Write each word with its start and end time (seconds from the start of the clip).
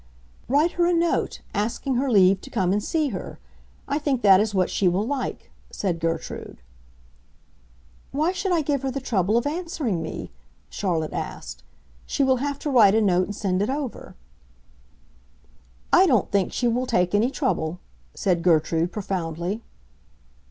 "Write 0.47 0.71
her 0.71 0.87
a 0.87 0.93
note, 0.93 1.41
asking 1.53 1.93
her 1.97 2.09
leave 2.09 2.41
to 2.41 2.49
come 2.49 2.73
and 2.73 2.83
see 2.83 3.09
her. 3.09 3.37
I 3.87 3.99
think 3.99 4.23
that 4.23 4.39
is 4.39 4.51
what 4.55 4.71
she 4.71 4.87
will 4.87 5.05
like," 5.05 5.51
said 5.69 5.99
Gertrude. 5.99 6.59
"Why 8.11 8.31
should 8.31 8.51
I 8.51 8.63
give 8.63 8.81
her 8.81 8.89
the 8.89 8.99
trouble 8.99 9.37
of 9.37 9.45
answering 9.45 10.01
me?" 10.01 10.31
Charlotte 10.71 11.13
asked. 11.13 11.61
"She 12.07 12.23
will 12.23 12.37
have 12.37 12.57
to 12.65 12.69
write 12.71 12.95
a 12.95 13.01
note 13.01 13.27
and 13.27 13.35
send 13.35 13.61
it 13.61 13.69
over." 13.69 14.15
"I 15.93 16.07
don't 16.07 16.31
think 16.31 16.51
she 16.51 16.67
will 16.67 16.87
take 16.87 17.13
any 17.13 17.29
trouble," 17.29 17.77
said 18.15 18.41
Gertrude, 18.41 18.91
profoundly. 18.91 19.61